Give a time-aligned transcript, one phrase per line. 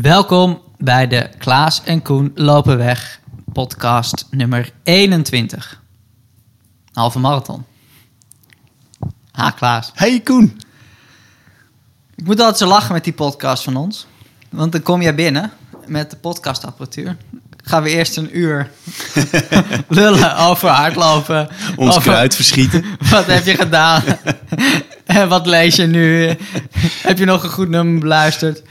[0.00, 3.20] Welkom bij de Klaas en Koen lopen weg
[3.52, 5.82] podcast nummer 21.
[6.92, 7.64] Halve marathon.
[9.32, 9.90] Ha Klaas.
[9.94, 10.60] Hey Koen.
[12.14, 14.06] Ik moet altijd zo lachen met die podcast van ons.
[14.50, 15.52] Want dan kom jij binnen
[15.86, 17.16] met de podcastapparatuur.
[17.64, 18.70] Gaan we eerst een uur
[19.88, 21.48] lullen over hardlopen.
[21.76, 22.84] Ons over kruid verschieten.
[23.10, 24.02] Wat heb je gedaan?
[25.06, 26.36] en wat lees je nu?
[27.02, 28.62] heb je nog een goed nummer beluisterd?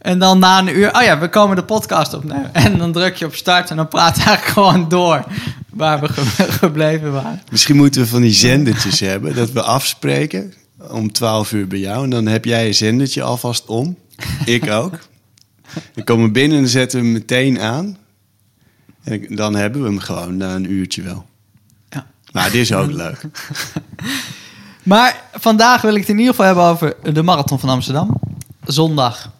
[0.00, 2.54] En dan na een uur, oh ja, we komen de podcast opnemen.
[2.54, 5.24] En dan druk je op start en dan praat je eigenlijk gewoon door
[5.70, 7.42] waar we ge- gebleven waren.
[7.50, 9.34] Misschien moeten we van die zendertjes hebben.
[9.34, 10.54] Dat we afspreken
[10.90, 12.04] om 12 uur bij jou.
[12.04, 13.96] En dan heb jij een zendertje alvast om.
[14.44, 14.98] Ik ook.
[15.94, 17.96] Dan komen we binnen en zetten we hem meteen aan.
[19.04, 21.26] En dan hebben we hem gewoon na een uurtje wel.
[21.88, 22.06] Ja.
[22.32, 23.20] Maar dit is ook leuk.
[24.82, 28.20] Maar vandaag wil ik het in ieder geval hebben over de Marathon van Amsterdam.
[28.64, 29.30] Zondag.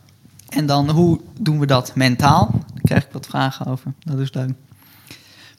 [0.51, 2.51] En dan hoe doen we dat mentaal?
[2.53, 3.93] Daar krijg ik wat vragen over.
[3.99, 4.51] Dat is leuk.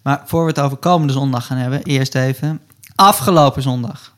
[0.03, 2.61] Maar voor we het over komende zondag gaan hebben, eerst even
[2.95, 4.16] afgelopen zondag.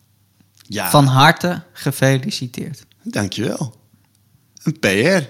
[0.68, 2.86] Ja, Van harte gefeliciteerd.
[3.04, 3.76] dankjewel.
[4.64, 5.28] Een PR.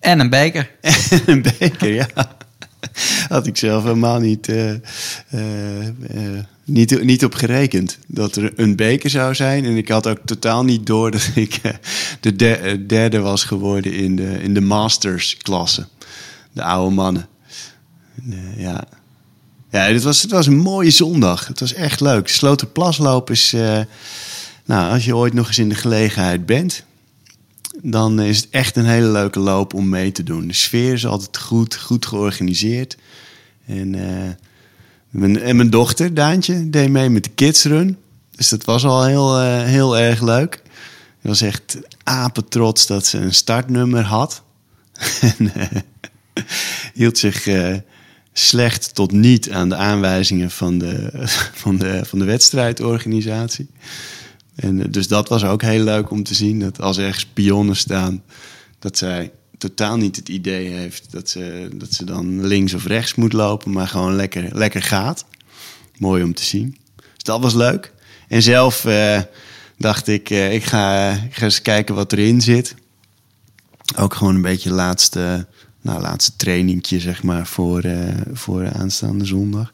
[0.00, 0.70] En een beker.
[0.80, 2.06] En een beker, ja.
[3.28, 7.98] Had ik zelf helemaal niet, eh, eh, eh, niet, niet op gerekend.
[8.06, 9.64] Dat er een beker zou zijn.
[9.64, 11.60] En ik had ook totaal niet door dat ik
[12.20, 15.86] de der- derde was geworden in de, in de masters-klasse.
[16.52, 17.28] De oude mannen.
[18.30, 18.84] En, ja,
[19.70, 21.46] ja het, was, het was een mooie zondag.
[21.46, 22.28] Het was echt leuk.
[22.28, 23.54] Sloterplasloop is...
[24.64, 26.84] nou, als je ooit nog eens in de gelegenheid bent
[27.82, 30.46] dan is het echt een hele leuke loop om mee te doen.
[30.46, 32.96] De sfeer is altijd goed, goed georganiseerd.
[33.66, 34.30] En, eh,
[35.10, 37.96] mijn, en mijn dochter, Daantje, deed mee met de kidsrun.
[38.30, 40.54] Dus dat was al heel, eh, heel erg leuk.
[41.22, 44.42] Ik was echt apetrots dat ze een startnummer had.
[45.38, 46.44] en eh,
[46.94, 47.48] hield zich
[48.32, 51.10] slecht tot niet aan de aanwijzingen van de,
[51.62, 53.68] van de, van de wedstrijdorganisatie.
[54.60, 56.58] En eh, dus dat was ook heel leuk om te zien.
[56.58, 58.22] Dat als er spionnen staan,
[58.78, 63.14] dat zij totaal niet het idee heeft dat ze, dat ze dan links of rechts
[63.14, 65.24] moet lopen, maar gewoon lekker, lekker gaat.
[65.98, 66.76] Mooi om te zien.
[66.96, 67.92] Dus dat was leuk.
[68.28, 69.20] En zelf eh,
[69.78, 72.74] dacht ik, eh, ik, ga, ik eens kijken wat erin zit.
[73.96, 75.46] Ook gewoon een beetje laatste,
[75.80, 77.84] nou, laatste trainingtje, zeg maar, voor,
[78.32, 79.72] voor aanstaande zondag.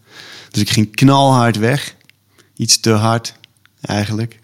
[0.51, 1.95] Dus ik ging knalhard weg.
[2.55, 3.35] Iets te hard,
[3.81, 4.39] eigenlijk.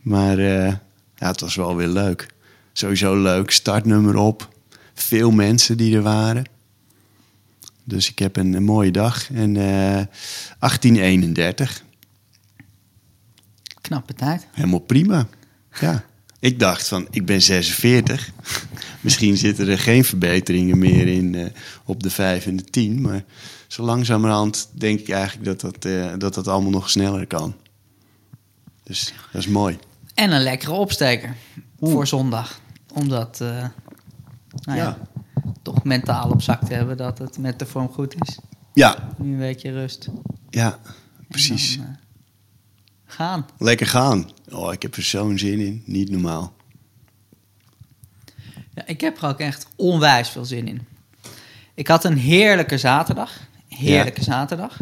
[0.00, 0.66] Maar eh,
[1.16, 2.26] ja, het was wel weer leuk.
[2.72, 3.50] Sowieso leuk.
[3.50, 4.48] Startnummer op.
[4.94, 6.44] Veel mensen die er waren.
[7.84, 9.30] Dus ik heb een, een mooie dag.
[9.32, 10.06] En eh
[10.58, 11.82] 1831.
[13.80, 14.46] Knappe tijd.
[14.52, 15.28] Helemaal prima.
[15.80, 16.04] Ja.
[16.38, 18.30] Ik dacht van, ik ben 46.
[19.00, 21.46] Misschien zitten er geen verbeteringen meer in eh,
[21.84, 23.00] op de 5 en de 10.
[23.00, 23.24] Maar
[23.66, 27.54] zo langzamerhand denk ik eigenlijk dat dat, dat, dat allemaal nog sneller kan.
[28.82, 29.78] Dus dat is mooi.
[30.20, 31.36] En een lekkere opsteker
[31.80, 32.60] voor zondag.
[32.94, 33.68] Omdat, eh, nou
[34.64, 34.98] ja, Ja.
[35.62, 38.38] toch mentaal op zak te hebben dat het met de vorm goed is.
[38.72, 40.08] Ja, Nu een weekje rust.
[40.50, 40.78] ja,
[41.28, 41.76] precies.
[41.76, 41.92] Dan, eh,
[43.06, 43.46] gaan.
[43.58, 44.30] Lekker gaan.
[44.50, 45.82] Oh, ik heb er zo'n zin in.
[45.86, 46.52] Niet normaal.
[48.74, 50.86] Ja, ik heb er ook echt onwijs veel zin in.
[51.74, 53.32] Ik had een heerlijke zaterdag.
[53.68, 54.76] Heerlijke zaterdag.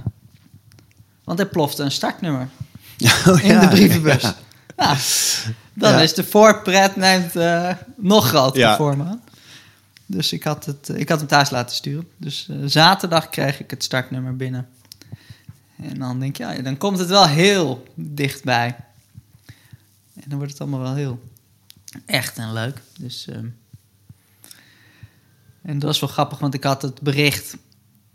[1.24, 2.48] Want er plofte een startnummer
[3.26, 4.32] Oh, in de brievenbus.
[4.78, 4.96] Nou,
[5.74, 6.00] dan Ja.
[6.00, 8.76] is de voorpret neemt eh, nog grotere Ja.
[8.76, 9.22] vorm aan.
[10.06, 12.08] Dus ik had, het, ik had hem thuis laten sturen.
[12.16, 14.68] Dus eh, zaterdag kreeg ik het startnummer binnen.
[15.82, 18.76] En dan denk je, ja, dan komt het wel heel dichtbij.
[20.14, 21.22] En dan wordt het allemaal wel heel
[22.06, 22.80] echt en leuk.
[22.98, 23.46] Dus, ehm,
[25.62, 27.56] en dat was wel grappig, want ik had het bericht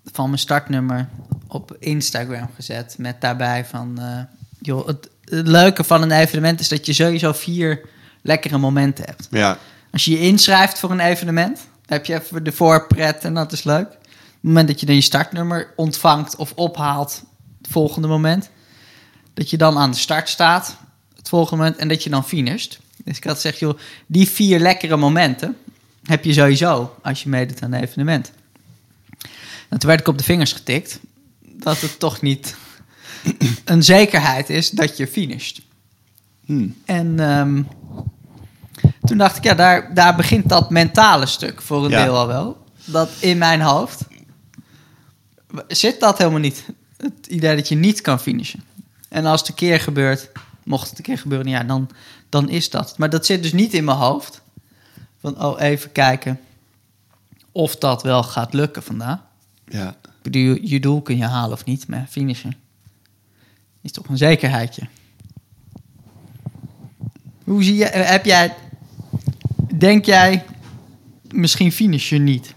[0.05, 1.09] van mijn startnummer
[1.47, 2.95] op Instagram gezet.
[2.97, 4.19] Met daarbij van, eh,
[4.59, 7.81] joh, het, het leuke van een evenement is dat je sowieso vier
[8.21, 9.27] lekkere momenten hebt.
[9.31, 9.57] Ja,
[9.91, 13.63] Als je je inschrijft voor een evenement, heb je even de voorpret en dat is
[13.63, 13.87] leuk.
[13.87, 17.23] Op het moment dat je dan je startnummer ontvangt of ophaalt,
[17.61, 18.49] het volgende moment,
[19.33, 20.77] dat je dan aan de start staat,
[21.15, 22.79] het volgende moment, en dat je dan finisht.
[23.03, 25.57] Dus ik had gezegd, joh, die vier lekkere momenten
[26.03, 28.31] heb je sowieso als je meedoet aan een evenement.
[29.69, 30.99] En toen werd ik op de vingers getikt
[31.39, 32.55] dat het toch niet
[33.65, 35.61] een zekerheid is dat je finisht.
[36.45, 36.67] Hm.
[36.85, 37.63] En ehm,
[39.01, 42.03] toen dacht ik, ja, daar, daar begint dat mentale stuk voor een Ja.
[42.03, 42.65] deel al wel.
[42.85, 44.05] Dat in mijn hoofd
[45.67, 46.65] zit dat helemaal niet.
[46.97, 48.63] Het idee dat je niet kan finishen.
[49.09, 50.29] En als het een keer gebeurt,
[50.63, 51.89] mocht het een keer gebeuren, ja, dan,
[52.29, 52.97] dan is dat.
[52.97, 54.41] Maar dat zit dus niet in mijn hoofd.
[55.19, 56.39] Van, oh, even kijken
[57.51, 59.19] of dat wel gaat lukken vandaag.
[59.67, 59.95] Ja.
[60.21, 62.55] Bedoel, je doel kun je halen of niet, maar finishen
[63.83, 64.87] is toch een zekerheidje.
[67.43, 68.55] Hoe zie je, eh, heb jij,
[69.77, 70.45] denk jij,
[71.31, 72.53] misschien finish je niet?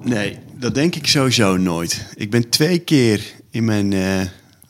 [0.00, 2.06] Nee, dat denk ik sowieso nooit.
[2.14, 4.20] Ik ben twee keer in mijn eh,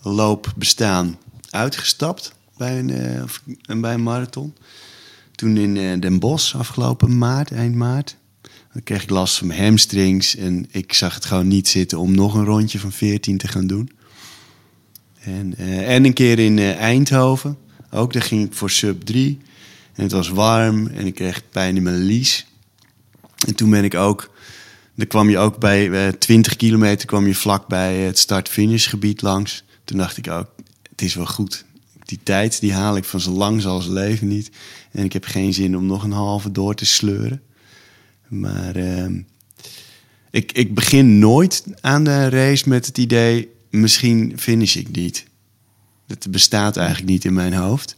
[0.02, 1.18] loopbestaan
[1.50, 4.54] uitgestapt bij een, eh, bij een marathon.
[5.32, 8.16] Toen in Den Bosch afgelopen maart, eind maart.
[8.72, 12.14] Dan kreeg ik last van mijn hamstrings en ik zag het gewoon niet zitten om
[12.14, 13.90] nog een rondje van 14 te gaan doen.
[15.24, 17.58] En, eh, en een keer in eh, Eindhoven.
[17.90, 19.38] Ook daar ging ik voor sub 3.
[19.94, 22.46] En het was warm en ik kreeg pijn in mijn lies.
[23.46, 24.30] En toen ben ik ook...
[24.94, 29.22] Dan kwam je ook bij eh 20 kilometer kwam je vlak bij het start-finish gebied
[29.22, 29.64] langs.
[29.84, 30.46] Toen dacht ik ook,
[30.90, 31.64] het is wel goed.
[32.04, 34.50] Die tijd die haal ik van zo lang als leven niet.
[34.90, 37.42] En ik heb geen zin om nog een halve door te sleuren.
[38.28, 39.20] Maar ehm,
[40.30, 45.24] ik, ik begin nooit aan de race met het idee, misschien finish ik niet.
[46.06, 47.96] Dat bestaat eigenlijk niet in mijn hoofd.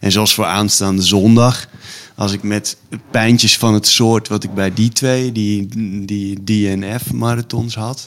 [0.00, 1.68] En zoals voor aanstaande zondag,
[2.14, 2.76] als ik met
[3.10, 5.68] pijntjes van het soort wat ik bij die twee, die,
[6.04, 8.06] die DNF-marathons had,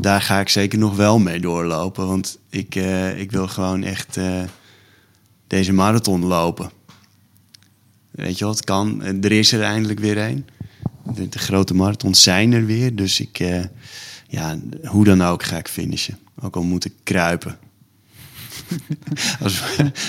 [0.00, 2.06] daar ga ik zeker nog wel mee doorlopen.
[2.06, 4.42] Want ik, eh, ik wil gewoon echt eh,
[5.46, 6.70] deze marathon lopen.
[8.10, 9.02] Weet je wat, kan.
[9.02, 10.46] Er is er eindelijk weer een.
[11.14, 12.94] De, de grote marathons zijn er weer.
[12.96, 13.64] Dus ik, eh,
[14.32, 16.18] ja, hoe dan ook ga ik finishen.
[16.40, 17.58] Ook al moet ik kruipen.
[19.42, 19.62] als,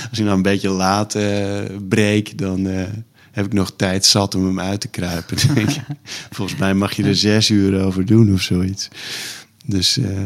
[0.09, 2.83] als ik nou een beetje laat eh breek, dan eh,
[3.31, 5.37] heb ik nog tijd zat om hem uit te kruipen.
[6.35, 8.87] Volgens mij mag je er zes uur over doen of zoiets.
[9.65, 10.25] Dus, eh,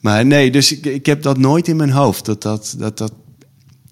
[0.00, 2.24] maar nee, dus ik, ik heb dat nooit in mijn hoofd.
[2.24, 3.12] Dat, dat, dat, dat,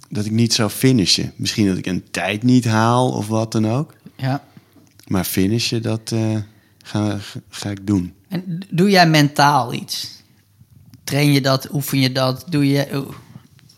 [0.09, 1.33] dat ik niet zou finishen.
[1.37, 3.95] Misschien dat ik een tijd niet haal of wat dan ook.
[4.17, 4.45] Ja.
[5.07, 6.15] Maar finishen, dat
[6.83, 8.13] ga, ga ik doen.
[8.35, 10.23] En doe jij mentaal iets?
[11.05, 11.69] Train je dat?
[11.73, 12.45] Oefen je dat?
[12.49, 13.07] Doe je,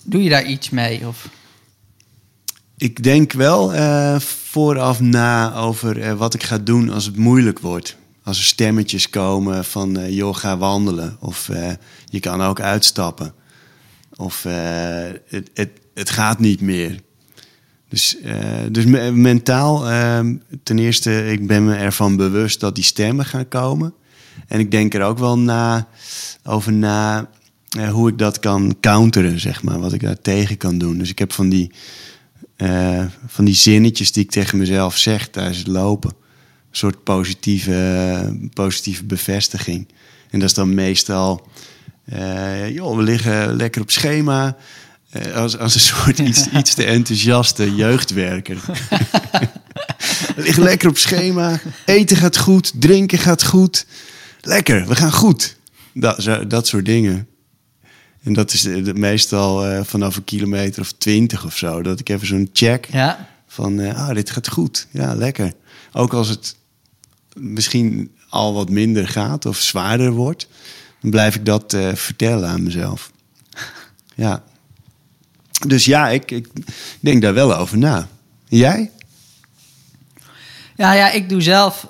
[0.03, 1.06] doe je daar iets mee?
[1.06, 1.29] Of?
[2.76, 7.58] Ik denk wel eh, vooraf na over eh, wat ik ga doen als het moeilijk
[7.58, 7.97] wordt.
[8.23, 11.17] Als er stemmetjes komen van, eh, joh, ga wandelen.
[11.20, 11.50] Of
[12.05, 13.35] je kan ook uitstappen.
[14.14, 17.00] Of het, het, het gaat niet meer.
[17.88, 18.17] Dus,
[18.70, 23.49] dus me- mentaal, ehm, ten eerste, ik ben me ervan bewust dat die stemmen gaan
[23.49, 23.94] komen.
[24.47, 25.88] En ik denk er ook wel na,
[26.44, 27.29] over na
[27.69, 29.81] eh, hoe ik dat kan counteren, zeg maar.
[29.81, 30.99] Wat ik daar tegen kan doen.
[30.99, 31.71] Dus ik heb van die,
[32.56, 36.11] eh, van die zinnetjes die ik tegen mezelf zeg tijdens het lopen.
[36.11, 39.88] Een soort positieve, positieve bevestiging.
[40.31, 41.49] En dat is dan meestal,
[42.05, 44.56] eh, joh, we liggen lekker op schema.
[45.35, 48.59] Als, als een soort iets, iets te enthousiaste jeugdwerker.
[50.37, 51.61] we liggen lekker op schema.
[51.85, 53.87] Eten gaat goed, drinken gaat goed.
[54.46, 55.56] Lekker, we gaan goed.
[55.94, 57.28] Dat, zo- dat soort dingen.
[58.22, 61.82] En dat is de, de- meestal eh, vanaf een kilometer of twintig of zo.
[61.82, 63.28] Dat ik even zo'n check Ja.
[63.46, 64.87] van, eh, ah, dit gaat goed.
[64.90, 65.52] Ja, lekker.
[65.93, 66.56] Ook als het
[67.34, 70.49] misschien al wat minder gaat of zwaarder wordt,
[71.00, 73.10] dan blijf ik dat eh, vertellen aan mezelf.
[74.14, 74.42] Ja.
[75.66, 76.46] Dus ja, ik, ik
[77.00, 78.08] denk daar wel over na.
[78.49, 78.90] Jij?
[80.76, 81.88] Ja, ja, ik doe zelf.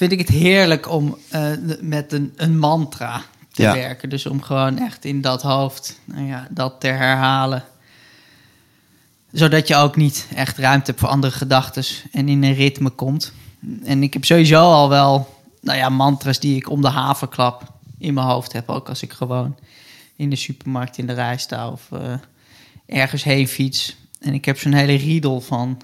[0.00, 3.72] Vind ik het heerlijk om eh, met een, een mantra te Ja.
[3.72, 4.08] werken.
[4.08, 7.64] Dus om gewoon echt in dat hoofd nou ja, dat te herhalen.
[9.32, 13.32] Zodat je ook niet echt ruimte hebt voor andere gedachten en in een ritme komt.
[13.84, 18.14] En ik heb sowieso al wel nou ja, mantras die ik om de havenklap in
[18.14, 18.68] mijn hoofd heb.
[18.68, 19.56] Ook als ik gewoon
[20.16, 22.14] in de supermarkt in de rij sta of eh,
[22.86, 23.96] ergens heen fiets.
[24.20, 25.80] En ik heb zo'n hele riedel van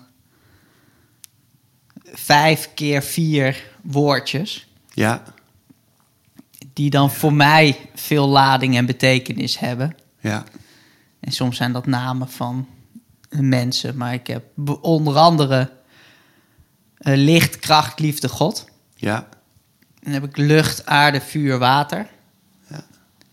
[2.12, 4.66] vijf keer vier woordjes.
[4.92, 5.22] Ja.
[6.72, 9.96] Die dan voor mij veel lading en betekenis hebben.
[10.20, 10.44] Ja.
[11.20, 12.68] En soms zijn dat namen van
[13.30, 13.96] mensen.
[13.96, 14.44] Maar ik heb
[14.80, 15.70] onder andere
[16.96, 18.64] eh, licht, kracht, liefde, God.
[18.94, 19.28] Ja.
[20.00, 22.06] Dan heb ik lucht, aarde, vuur, water.
[22.70, 22.84] Ja.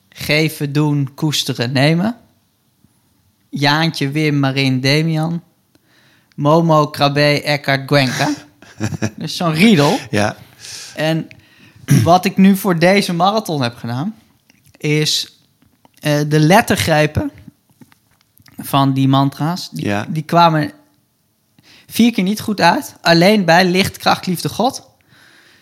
[0.10, 2.17] Geven, doen, koesteren, nemen.
[3.50, 5.43] Jaantje, Wim, Marin, Damian.
[6.36, 8.33] Momo, Krabbe, Eckhart, Gwenka.
[9.18, 10.00] dus zo'n riedel.
[10.10, 10.36] Ja.
[10.96, 11.27] En
[12.03, 14.15] wat ik nu voor deze marathon heb gedaan,
[14.77, 15.38] is
[16.00, 17.32] eh, de lettergrepen
[18.58, 19.70] van die mantra's.
[19.72, 20.06] Die, Ja.
[20.10, 20.72] die kwamen
[21.88, 22.96] vier keer niet goed uit.
[23.01, 24.88] Alleen bij licht, kracht, liefde, God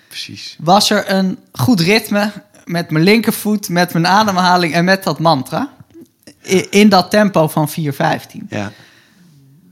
[0.08, 0.56] Precies.
[0.60, 2.32] was er een goed ritme
[2.66, 5.70] met mijn linkervoet, met mijn ademhaling en met dat mantra.
[6.70, 7.76] In dat tempo van 4.15.
[8.50, 8.72] Ja.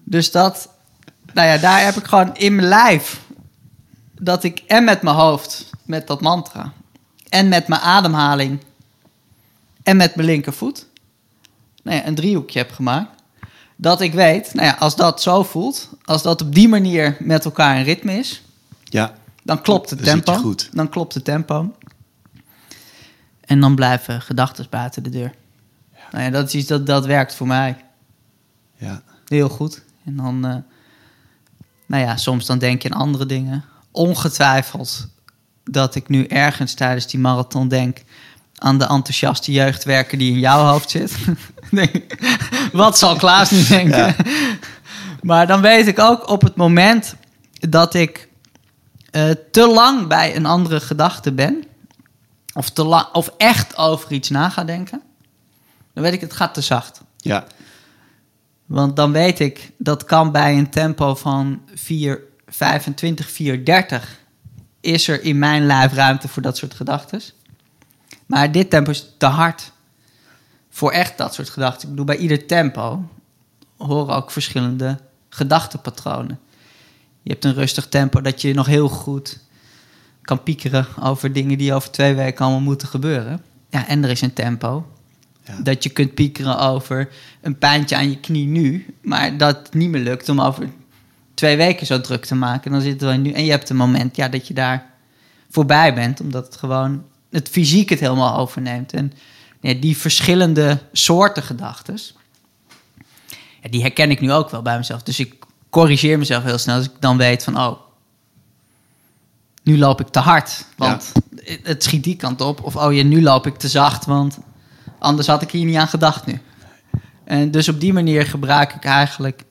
[0.03, 0.69] Dus dat,
[1.34, 3.19] nou ja, daar heb ik gewoon in mijn lijf
[4.19, 6.73] dat ik en met mijn hoofd, met dat mantra,
[7.29, 8.59] en met mijn ademhaling,
[9.83, 10.85] en met mijn linkervoet,
[11.83, 13.17] nou ja, een driehoekje heb gemaakt.
[13.75, 17.45] Dat ik weet, nou ja, als dat zo voelt, als dat op die manier met
[17.45, 18.43] elkaar in ritme is,
[18.83, 20.33] Ja, dan klopt het tempo.
[20.33, 20.69] goed.
[20.71, 21.73] Dan klopt het tempo.
[23.41, 25.33] En dan blijven gedachten buiten de deur.
[26.11, 27.77] Nou ja, dat is iets dat, dat werkt voor mij
[28.79, 29.83] ja, heel goed.
[30.05, 30.55] En dan, eh,
[31.85, 33.63] nou ja, soms dan denk je aan andere dingen.
[33.91, 35.08] Ongetwijfeld
[35.63, 38.03] dat ik nu ergens tijdens die marathon denk
[38.55, 41.17] aan de enthousiaste jeugdwerker die in jouw hoofd zit.
[41.72, 42.17] Denk,
[42.72, 43.98] Wat zal Klaas nu denken?
[43.98, 44.15] Ja.
[45.22, 47.15] Maar dan weet ik ook op het moment
[47.51, 48.29] dat ik
[49.12, 51.63] eh, te lang bij een andere gedachte ben,
[52.53, 55.01] of, te lang, of echt over iets na ga denken,
[55.93, 57.01] dan weet ik het gaat te zacht.
[57.17, 57.46] ja,
[58.65, 62.19] Want dan weet ik, dat kan bij een tempo van 4,
[62.50, 64.20] 25, 430
[64.82, 67.22] is er in mijn lijf ruimte voor dat soort gedachten.
[68.25, 69.72] Maar dit tempo is te hard
[70.70, 71.82] voor echt dat soort gedachten.
[71.82, 73.10] Ik bedoel, bij ieder tempo
[73.77, 76.39] horen ook verschillende gedachtenpatronen.
[77.22, 79.39] Je hebt een rustig tempo dat je nog heel goed
[80.22, 83.41] kan piekeren over dingen die over twee weken allemaal moeten gebeuren.
[83.70, 84.91] Ja, en er is een tempo
[85.44, 85.62] ja.
[85.63, 87.10] dat je kunt piekeren over
[87.41, 90.70] een pijntje aan je knie nu, maar dat niet meer lukt om over
[91.39, 92.72] twee weken zo druk te maken.
[92.72, 94.86] Dan zitten we nu en je hebt een moment ja, dat je daar
[95.50, 98.93] voorbij bent, omdat het gewoon het fysiek het helemaal overneemt.
[98.93, 99.13] En
[99.60, 102.00] ja, die verschillende soorten gedachten,
[103.62, 105.03] ja, die herken ik nu ook wel bij mezelf.
[105.03, 105.36] Dus ik
[105.69, 107.79] corrigeer mezelf heel snel als ik dan weet van, oh,
[109.63, 111.12] nu loop ik te hard, want
[111.63, 112.63] het schiet die kant op.
[112.63, 114.38] Of, oh ja, nu loop ik te zacht, want
[115.00, 116.41] anders had ik hier niet aan gedacht nu.
[117.24, 119.43] En dus op die manier gebruik ik eigenlijk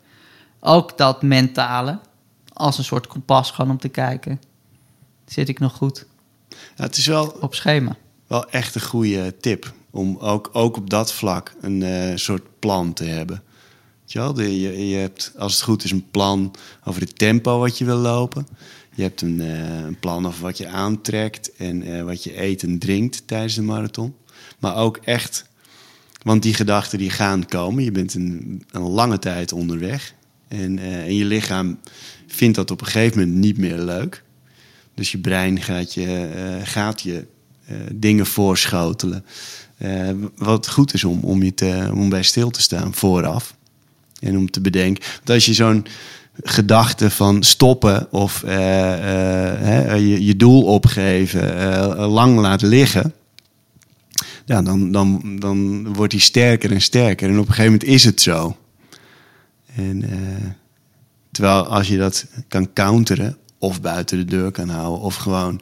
[0.68, 1.98] ook dat mentale
[2.52, 4.40] als een soort kompas gewoon om te kijken.
[5.26, 6.06] Zit ik nog goed
[6.48, 7.96] Ja, het is wel, op schema?
[8.26, 9.72] wel echt een goede tip.
[9.90, 13.42] Om ook, ook op dat vlak een eh, soort plan te hebben.
[14.04, 17.84] Je, je, je hebt, als het goed is, een plan over het tempo wat je
[17.84, 18.48] wil lopen.
[18.94, 22.62] Je hebt een, eh, een plan over wat je aantrekt en eh, wat je eet
[22.62, 24.14] en drinkt tijdens de marathon.
[24.58, 25.44] Maar ook echt,
[26.22, 27.84] want die gedachten die gaan komen.
[27.84, 30.16] Je bent een, een lange tijd onderweg.
[30.48, 31.78] En, eh, en je lichaam
[32.26, 34.22] vindt dat op een gegeven moment niet meer leuk.
[34.94, 37.26] Dus je brein gaat je, eh, gaat je
[37.66, 39.24] eh, dingen voorschotelen.
[40.36, 43.56] Wat goed is om, om, je te, om bij stil te staan vooraf.
[44.20, 45.04] En om te bedenken.
[45.16, 45.86] Want als je zo'n
[46.42, 53.14] gedachte van stoppen of je, je doel opgeven lang laat liggen.
[54.44, 57.28] Ja, dan, dan, dan wordt die sterker en sterker.
[57.28, 58.56] En op een gegeven moment is het zo.
[59.78, 60.50] En, eh,
[61.30, 65.60] terwijl als je dat kan counteren, of buiten de deur kan houden, of gewoon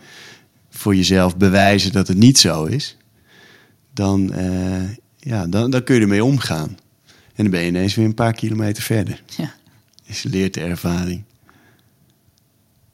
[0.71, 2.97] voor jezelf bewijzen dat het niet zo is,
[3.93, 6.79] dan, eh, ja, dan, dan kun je ermee omgaan.
[7.35, 9.23] En dan ben je ineens weer een paar kilometer verder.
[9.37, 9.55] Ja.
[10.05, 11.25] Is leert de ervaring.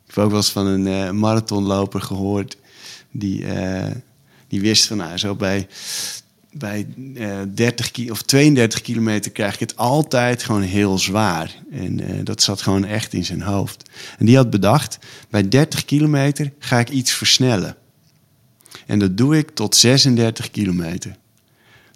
[0.06, 2.56] Ik heb ook wel eens van een eh, marathonloper gehoord.
[3.10, 3.44] Die,
[4.48, 5.68] die wist van nou, zo bij,
[6.52, 11.54] bij eh 30 ki- of 32 kilometer krijg ik het altijd gewoon heel zwaar.
[11.70, 13.90] En eh, dat zat gewoon echt in zijn hoofd.
[14.18, 14.98] En die had bedacht,
[15.30, 17.76] bij 30 kilometer ga ik iets versnellen.
[18.86, 21.16] En dat doe ik tot 36 kilometer.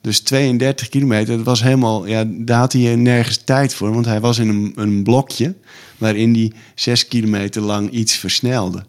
[0.00, 3.92] Dus 32 kilometer, dat was helemaal, ja, daar had hij nergens tijd voor.
[3.92, 5.54] Want hij was in een, een blokje
[5.98, 8.84] waarin hij 6 kilometer lang iets versnelde.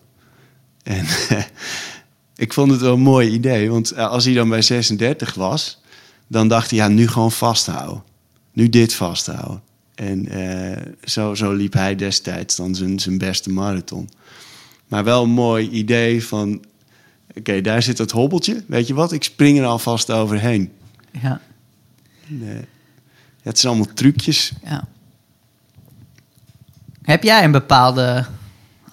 [0.83, 1.05] En
[2.37, 5.81] ik vond het wel een mooi idee, want eh, als hij dan bij 36 was,
[6.27, 8.03] dan dacht hij, ja, nu gewoon vasthouden.
[8.53, 9.61] Nu dit vasthouden.
[9.95, 14.09] En eh, zo, zo liep hij destijds dan zijn, zijn beste marathon.
[14.87, 16.65] Maar wel een mooi idee van,
[17.37, 18.63] oké, daar zit dat hobbeltje.
[18.67, 20.71] Weet je wat, ik spring er alvast overheen.
[21.21, 21.41] Ja,
[22.27, 22.55] Nee.
[22.55, 24.51] Ja, het zijn allemaal trucjes.
[24.63, 24.87] ja.
[27.01, 28.25] Heb jij een bepaalde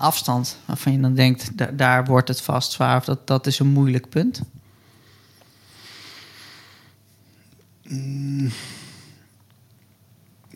[0.04, 3.58] afstand waarvan je dan denkt, da- daar wordt het vast zwaar of dat, dat is
[3.58, 4.40] een moeilijk punt?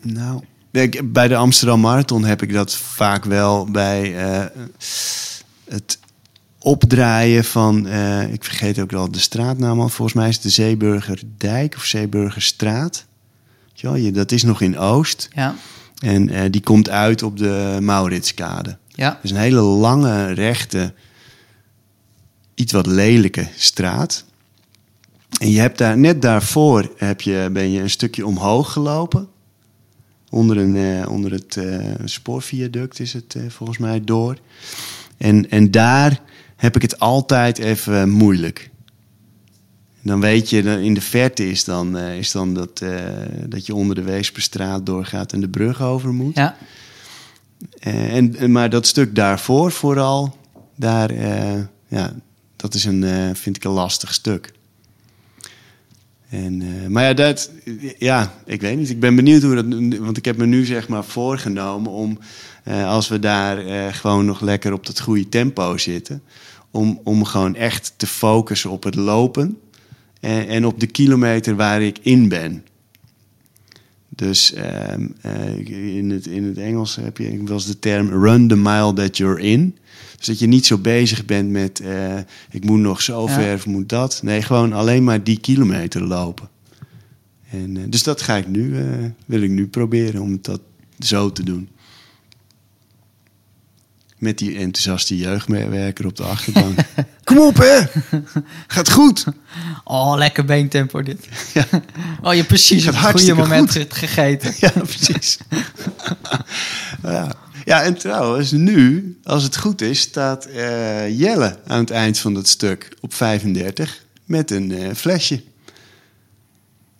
[0.01, 4.45] Nou, ik- bij de Amsterdam Marathon heb ik dat vaak wel bij eh,
[5.69, 5.99] het
[6.59, 10.49] opdraaien van, eh, ik vergeet ook wel de straatnaam al, volgens mij is het de
[10.49, 13.05] Zeeburgerdijk of Zeeburgerstraat.
[13.73, 15.55] Je- Dat is nog in Oost Ja,
[15.99, 18.77] en eh, die komt uit op de Mauritskade.
[18.99, 20.93] Ja, is een hele lange, rechte,
[22.55, 24.25] iets wat lelijke straat.
[25.39, 29.27] En je hebt daar, net daarvoor heb je, ben je een stukje omhoog gelopen.
[30.29, 34.37] Onder, een, eh, onder het eh, spoorviaduct is het eh, volgens mij door.
[35.17, 36.21] En, en daar
[36.55, 38.69] heb ik het altijd even moeilijk.
[40.01, 42.83] Dan weet je, dan in de verte is dan, is dan dat,
[43.47, 46.35] dat je onder de Weesperstraat doorgaat en de brug over moet.
[46.35, 46.57] Ja.
[47.79, 50.37] Eh, en, maar dat stuk daarvoor vooral,
[50.75, 52.13] daar, eh, ja,
[52.55, 54.51] dat is een, eh, vind ik een lastig stuk.
[56.29, 57.51] En, maar ja, dat,
[57.97, 58.89] ja, ik weet niet.
[58.89, 59.97] Ik ben benieuwd hoe dat.
[59.99, 62.19] Want ik heb me nu zeg maar voorgenomen om,
[62.85, 63.57] als we daar
[63.93, 66.21] gewoon nog lekker op dat goede tempo zitten,
[66.71, 69.57] om, om gewoon echt te focussen op het lopen
[70.19, 72.63] en, en op de kilometer waar ik in ben.
[74.19, 78.47] Dus ehm, eh, in, het, in het Engels heb je wel eens de term run
[78.47, 79.77] the mile that you're in.
[80.17, 82.17] Dus dat je niet zo bezig bent met eh,
[82.51, 83.33] ik moet nog zo Ja.
[83.33, 84.19] ver of moet dat.
[84.23, 86.49] Nee, gewoon alleen maar die kilometer lopen.
[87.49, 88.75] En, eh, dus dat ga ik nu,
[89.25, 90.61] wil ik nu proberen om dat
[90.99, 91.69] zo te doen.
[94.19, 96.79] Met die enthousiaste jeugdmedewerker op de achterbank.
[97.23, 97.81] Kom op hè!
[98.67, 99.25] Gaat goed!
[99.83, 101.27] Oh, lekker beentempo dit.
[101.53, 101.65] Ja.
[102.21, 103.93] Oh, je precies op het goede moment goed.
[103.93, 104.53] gegeten.
[104.59, 105.37] Ja, precies.
[107.03, 107.35] ja.
[107.65, 112.33] ja, en trouwens, nu, als het goed is, staat eh, Jelle aan het eind van
[112.33, 115.43] dat stuk op 35 met een eh, flesje.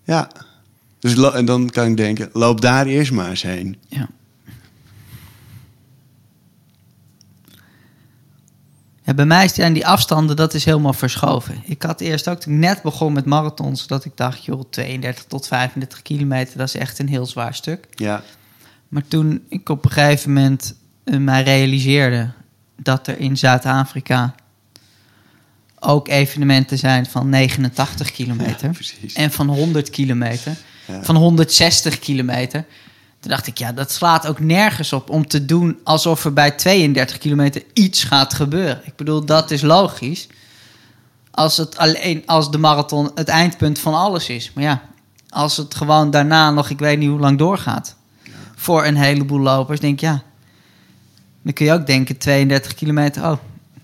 [0.03, 0.29] Ja.
[0.99, 3.77] Dus en dan kan ik denken, loop daar eerst maar eens heen.
[3.87, 4.09] Ja.
[9.09, 11.61] Ja, bij mij zijn die afstanden, dat is helemaal verschoven.
[11.65, 15.23] Ik had eerst ook, toen ik net begon met marathons, dat ik dacht, joh, 32
[15.23, 17.87] tot 35 kilometer, dat is echt een heel zwaar stuk.
[17.95, 18.23] Ja,
[18.87, 22.29] Maar toen ik op een gegeven moment eh, mij realiseerde
[22.75, 24.35] dat er in Zuid-Afrika
[25.79, 30.55] ook evenementen zijn van 89 kilometer Ja, en van 100 kilometer,
[30.87, 31.03] Ja.
[31.03, 32.65] van 160 kilometer.
[33.19, 36.51] Toen dacht ik, ja, dat slaat ook nergens op om te doen alsof er bij
[36.51, 38.81] 32 kilometer iets gaat gebeuren.
[38.83, 40.27] Ik bedoel, dat is logisch.
[41.31, 44.51] Als het alleen als de marathon het eindpunt van alles is.
[44.53, 44.81] Maar ja,
[45.29, 47.95] als het gewoon daarna nog, ik weet niet hoe lang doorgaat.
[48.55, 50.23] Voor een heleboel lopers, denk ik, ja.
[51.41, 53.37] Dan kun je ook denken, 32 kilometer, oh,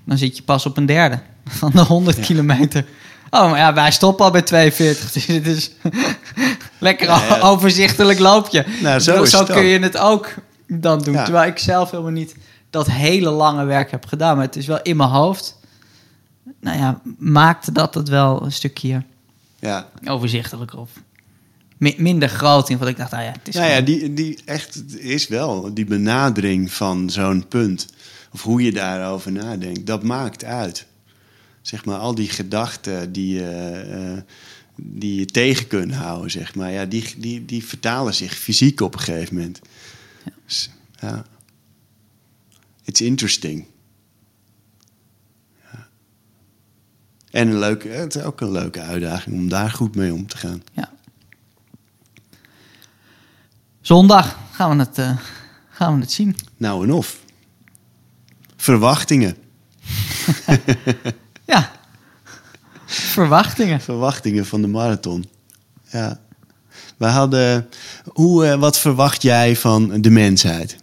[0.03, 2.85] dan zit je pas op een derde van de 100 kilometer.
[3.29, 5.25] Oh, maar ja, wij stoppen al bij 42.
[5.25, 5.71] Dus het is
[6.79, 8.65] lekker Ja, overzichtelijk loopje.
[8.81, 10.33] Nou, zo kun je het ook
[10.67, 11.13] dan doen.
[11.15, 12.35] Terwijl ik zelf helemaal niet
[12.69, 14.35] dat hele lange werk heb gedaan.
[14.35, 15.57] Maar het is wel in mijn hoofd.
[16.61, 19.03] Nou ja, maakte dat het wel een stukje
[19.59, 19.87] ja.
[20.05, 20.89] overzichtelijker of
[21.77, 22.69] mi- minder groot.
[22.69, 25.73] In wat ik dacht, nou ja, het is Nou ja, die, die echt is wel
[25.73, 27.87] die benadering van zo'n punt.
[28.31, 30.85] Of hoe je daarover nadenkt, dat maakt uit.
[31.61, 34.17] Zeg maar, al die gedachten die, eh,
[34.75, 36.71] die je tegen kunt houden, zeg maar.
[36.71, 39.59] Ja, die, die, die vertalen zich fysiek op een gegeven moment.
[40.45, 41.25] Dus, ja.
[42.83, 43.65] It's interesting.
[45.71, 45.87] Ja.
[47.31, 50.37] En een leuke, het is ook een leuke uitdaging om daar goed mee om te
[50.37, 50.63] gaan.
[50.73, 50.93] ja.
[53.81, 55.17] Zondag gaan we het, eh,
[55.69, 56.35] gaan we het zien.
[56.57, 57.19] Nou en of.
[58.55, 59.37] Verwachtingen.
[61.45, 61.74] Ja.
[62.85, 63.81] Verwachtingen.
[63.81, 65.25] Verwachtingen van de marathon.
[65.89, 66.19] Ja.
[66.97, 67.69] We hadden.
[68.05, 70.77] Hoe, eh, wat verwacht jij van de mensheid?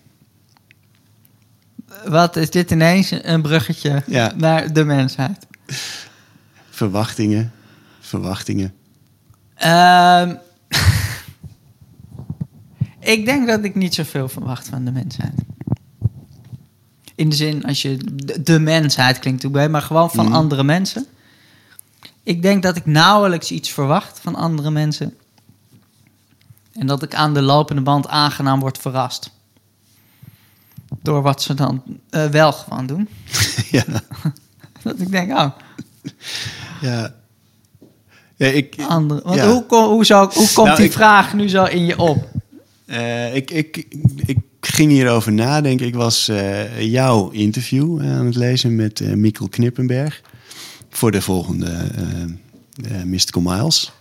[2.07, 4.33] Wat is dit ineens een bruggetje Ja.
[4.37, 5.47] naar de mensheid?
[6.71, 7.53] Verwachtingen.
[8.01, 8.75] Verwachtingen.
[9.55, 10.35] Ehm,
[13.01, 15.33] ik denk dat ik niet zoveel verwacht van de mensheid.
[17.15, 20.35] In de zin, als je de, de mensheid klinkt ook bij, maar gewoon van Mhm.
[20.35, 21.07] andere mensen.
[22.23, 25.15] Ik denk dat ik nauwelijks iets verwacht van andere mensen.
[26.73, 29.31] En dat ik aan de lopende band aangenaam word verrast.
[31.03, 33.09] Door wat ze dan eh, wel gewoon doen.
[33.71, 33.85] ja.
[34.83, 35.51] Dat ik denk, oh,
[36.81, 37.15] ja.
[38.37, 39.21] ja ik, andere.
[39.25, 39.49] Want Ja.
[39.51, 42.29] hoe, hoe, zou, hoe komt Nou, die ik- vraag nu zo in je op?
[42.87, 43.87] eh, ik, ik,
[44.27, 45.87] ik ging hierover nadenken.
[45.87, 50.23] Ik was eh, jouw interview aan het lezen met Mikkel Knippenberg.
[50.93, 52.03] Voor de volgende eh
[52.83, 53.93] eh, Mystical Miles.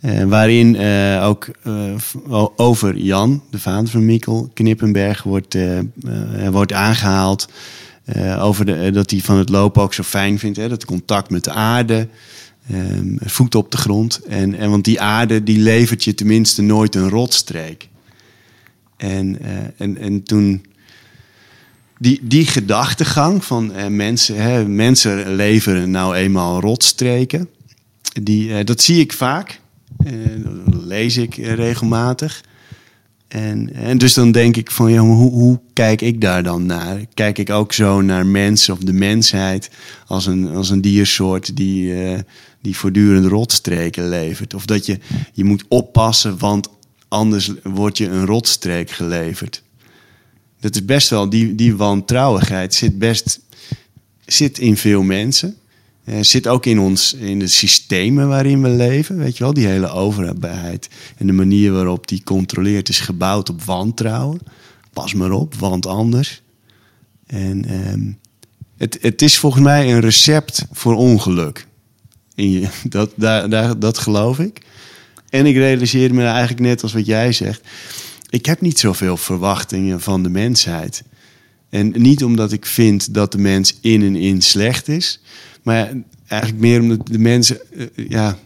[0.00, 0.78] Eh, waarin
[1.20, 1.48] ook
[2.56, 5.56] over Jan, de vader van Mikkel Knippenberg, wordt,
[6.50, 7.48] wordt aangehaald.
[8.04, 10.56] eh, over de, dat hij van het lopen ook zo fijn vindt.
[10.56, 12.08] Hè, dat contact met de aarde.
[13.20, 14.20] voet op de grond.
[14.28, 17.88] En, en want die aarde die levert je tenminste nooit een rotstreek.
[18.96, 19.38] En,
[19.76, 20.64] en, en toen
[21.98, 27.48] die, die gedachtegang van eh, mensen, hè, mensen leveren nou eenmaal rotstreken,
[28.22, 29.62] die, eh, dat zie ik vaak,
[30.04, 30.12] Eh,
[30.44, 32.42] dat lees ik eh, regelmatig.
[33.28, 37.04] En, en dus dan denk ik van, ja, hoe, hoe kijk ik daar dan naar?
[37.14, 39.70] Kijk ik ook zo naar mensen of de mensheid
[40.06, 42.18] als een, als een diersoort die, uh,
[42.60, 44.54] die voortdurend rotstreken levert?
[44.54, 44.98] Of dat je,
[45.32, 46.68] je moet oppassen, want
[47.08, 49.62] anders word je een rotstreek geleverd.
[50.64, 53.40] Dat is best wel, die, die wantrouwigheid zit best
[54.26, 55.56] zit in veel mensen.
[56.04, 59.18] Uh, zit ook in ons, in de systemen waarin we leven.
[59.18, 60.88] Weet je wel, die hele overheid.
[61.16, 64.40] En de manier waarop die controleert is gebouwd op wantrouwen.
[64.92, 66.42] Pas maar op, want anders.
[67.26, 68.12] En uh,
[68.76, 71.66] het, het is volgens mij een recept voor ongeluk.
[72.34, 74.60] In dat, daar, daar, dat geloof ik.
[75.28, 77.62] En ik realiseer me eigenlijk net als wat jij zegt.
[78.34, 81.02] Ik heb niet zoveel verwachtingen van de mensheid.
[81.70, 85.20] En niet omdat ik vind dat de mens in en in slecht is.
[85.62, 85.92] Maar
[86.26, 88.38] eigenlijk meer omdat de mensen, uh, ja,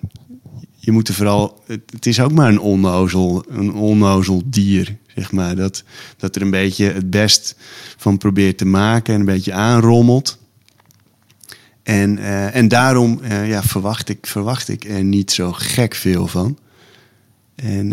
[0.76, 5.56] je moet er vooral, het, is ook maar een onnozel, een onnozel dier, zeg maar.
[5.56, 5.84] Dat,
[6.16, 7.56] dat er een beetje het best
[7.96, 10.38] van probeert te maken en een beetje aanrommelt.
[11.82, 16.26] En, uh, en daarom uh, ja, verwacht, ik, verwacht ik er niet zo gek veel
[16.26, 16.58] van.
[17.54, 17.92] En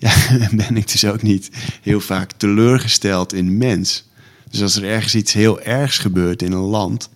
[0.04, 1.50] ja, ben ik dus ook niet
[1.82, 4.08] heel vaak teleurgesteld in mens.
[4.50, 7.10] Dus als er ergens iets heel ergs gebeurt in een land,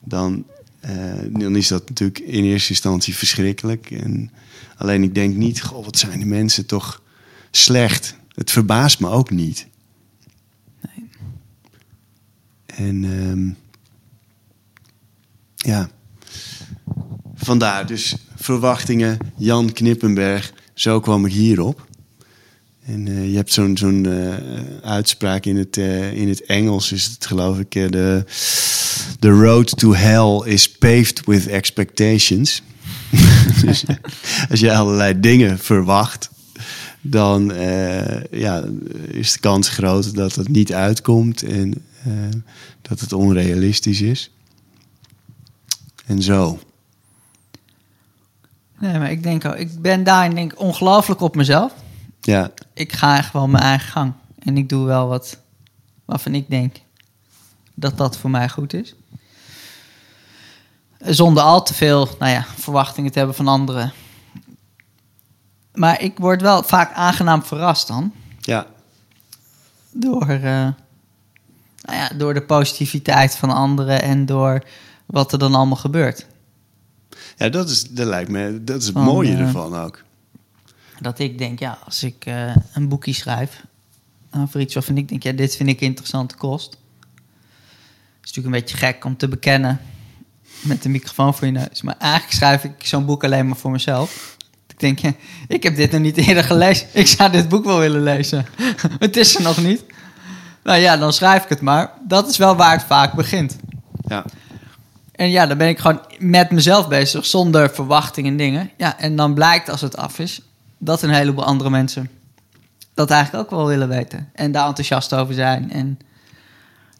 [0.00, 0.44] dan,
[0.84, 3.90] uh, dan is dat natuurlijk in eerste instantie verschrikkelijk.
[3.90, 4.30] En
[4.76, 7.02] alleen ik denk niet, goh, wat zijn de mensen toch
[7.50, 8.16] slecht.
[8.34, 9.66] Het verbaast me ook niet.
[10.80, 11.08] Nee.
[12.66, 13.56] En um,
[15.56, 15.90] ja,
[17.34, 21.90] vandaar dus verwachtingen, Jan Knippenberg, zo kwam ik hierop.
[22.92, 24.34] En uh, je hebt zo'n uh,
[24.82, 28.24] uitspraak in het, uh, in het Engels, is het geloof ik, de
[29.18, 32.62] The road to hell is paved with expectations.
[33.64, 33.84] dus
[34.50, 36.30] als je allerlei dingen verwacht,
[37.00, 37.52] dan
[38.30, 38.64] ja,
[39.08, 41.84] is de kans groot dat het niet uitkomt en
[42.82, 44.30] dat het onrealistisch is.
[46.06, 46.58] En zo.
[48.78, 51.81] Nee, maar ik denk ik ben daarin denk ongelooflijk op mezelf.
[52.24, 52.50] Ja.
[52.74, 54.12] Ik ga echt wel mijn eigen gang.
[54.38, 55.38] En ik doe wel wat
[56.04, 56.76] waarvan ik denk
[57.74, 58.94] dat dat voor mij goed is.
[60.98, 63.92] Zonder al te veel nou ja, verwachtingen te hebben van anderen.
[65.74, 68.12] Maar ik word wel vaak aangenaam verrast dan.
[68.40, 68.66] Ja.
[69.90, 70.40] Door, uh,
[71.82, 74.62] nou ja, door de positiviteit van anderen en door
[75.06, 76.26] wat er dan allemaal gebeurt.
[77.36, 80.02] Ja, dat, is, dat lijkt me, dat is het mooie uh, ervan ook.
[81.02, 83.64] Dat ik denk, ja, als ik uh, een boekje schrijf
[84.36, 86.70] over iets waarvan ik denk, ja, dit vind ik interessante kost.
[86.70, 89.80] Het is natuurlijk een beetje gek om te bekennen
[90.60, 91.82] met de microfoon voor je neus.
[91.82, 94.36] Maar eigenlijk schrijf ik zo'n boek alleen maar voor mezelf.
[94.68, 95.12] Ik denk, ja,
[95.48, 96.86] ik heb dit nog niet eerder gelezen.
[96.92, 98.46] Ik zou dit boek wel willen lezen.
[98.98, 99.84] het is er nog niet.
[100.62, 101.90] Nou ja, dan schrijf ik het maar.
[102.08, 103.56] Dat is wel waar het vaak begint.
[104.06, 104.24] Ja.
[105.12, 108.70] En ja, dan ben ik gewoon met mezelf bezig, zonder verwachting en dingen.
[108.76, 110.40] Ja, en dan blijkt als het af is,
[110.84, 112.10] dat een heleboel andere mensen
[112.94, 114.30] dat eigenlijk ook wel willen weten.
[114.32, 115.70] En daar enthousiast over zijn.
[115.70, 115.98] En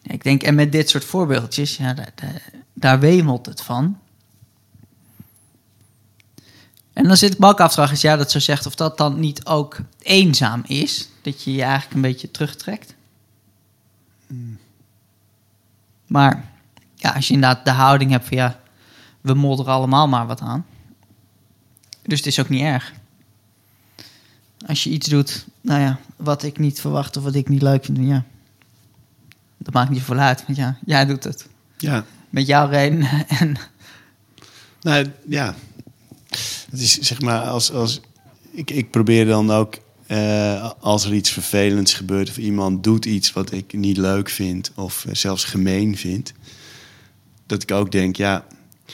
[0.02, 2.12] ik denk, en met dit soort voorbeeldjes, ja, daar,
[2.72, 3.98] daar, wemelt het van.
[6.92, 9.78] En dan zit ik vragen, als jij dat zo zegt, of dat dan niet ook
[9.98, 11.08] eenzaam is.
[11.22, 12.94] Dat je je eigenlijk een beetje terugtrekt.
[16.06, 16.50] Maar
[16.94, 18.60] ja, als je inderdaad de houding hebt van ja,
[19.20, 20.66] we modderen allemaal maar wat aan.
[22.02, 22.92] Dus het is ook niet erg.
[24.66, 27.84] Als je iets doet, nou ja, wat ik niet verwacht of wat ik niet leuk
[27.84, 28.24] vind, ja,
[29.58, 30.44] dat maakt niet zoveel uit.
[30.46, 31.48] Want ja, jij doet het.
[31.78, 32.04] Ja.
[32.30, 33.08] Met jouw reden.
[33.40, 33.56] En...
[34.80, 35.54] Nou ja,
[36.70, 38.00] het is zeg maar als, als
[38.50, 43.32] ik, ik probeer dan ook uh, als er iets vervelends gebeurt of iemand doet iets
[43.32, 46.32] wat ik niet leuk vind of zelfs gemeen vind,
[47.46, 48.44] dat ik ook denk, ja,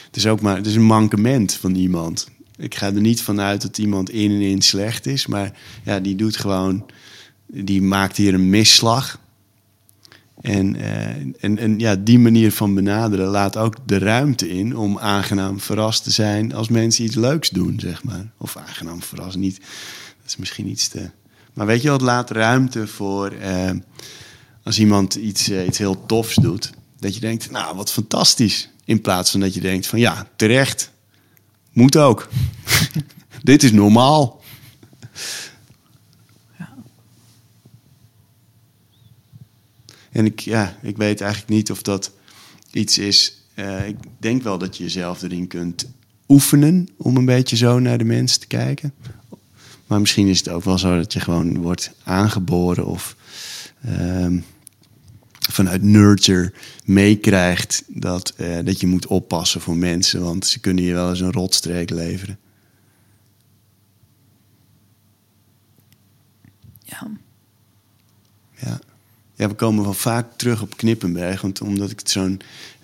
[0.07, 2.29] het is ook maar het is een mankement van iemand.
[2.59, 6.17] Ik ga er niet vanuit dat iemand in en in slecht is, maar ja, die
[6.17, 6.87] doet gewoon,
[7.47, 9.21] die maakt hier een misslag.
[10.41, 11.07] En, uh,
[11.41, 16.03] en, en ja, die manier van benaderen laat ook de ruimte in om aangenaam verrast
[16.03, 18.31] te zijn als mensen iets leuks doen, zeg maar.
[18.37, 19.59] Of aangenaam verrast niet.
[19.59, 21.11] Dat is misschien iets te.
[21.53, 23.71] Maar weet je wat, laat ruimte voor uh,
[24.63, 26.73] als iemand iets, uh, iets heel tofs doet.
[26.99, 28.71] Dat je denkt, nou wat fantastisch.
[28.85, 30.91] In plaats van dat je denkt van ja, terecht.
[31.79, 32.29] Moet ook.
[33.43, 34.41] Dit is normaal.
[36.59, 36.75] Ja.
[40.11, 42.13] En ik, ja, ik weet eigenlijk niet of dat
[42.71, 43.43] iets is.
[43.55, 45.89] Uh, ik denk wel dat je jezelf erin kunt
[46.29, 48.95] oefenen om een beetje zo naar de mensen te kijken.
[49.87, 53.17] Maar misschien is het ook wel zo dat je gewoon wordt aangeboren of
[53.83, 54.39] ehm,
[55.49, 56.53] vanuit nurture
[56.85, 61.21] meekrijgt dat, eh, dat je moet oppassen voor mensen, want ze kunnen je wel eens
[61.21, 62.39] een rotstreek leveren.
[66.85, 67.11] Ja.
[68.55, 68.81] Ja.
[69.35, 72.41] ja, we komen wel vaak terug op Knippenberg, want omdat ik het zo'n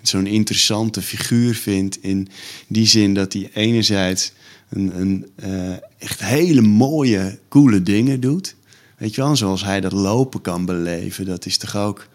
[0.07, 2.27] zo'n interessante figuur vind in
[2.67, 4.31] die zin dat hij enerzijds
[4.69, 8.55] een, een eh, echt hele mooie, coole dingen doet.
[8.97, 12.07] Weet je wel, zoals hij dat lopen kan beleven, dat is toch ook,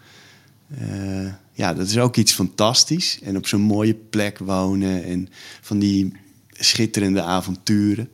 [0.79, 3.19] eh, ja, dat is ook iets fantastisch.
[3.23, 5.29] En op zo'n mooie plek wonen en
[5.61, 6.13] van die
[6.53, 8.09] schitterende avonturen.